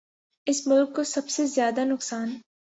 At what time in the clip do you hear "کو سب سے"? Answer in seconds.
0.95-1.45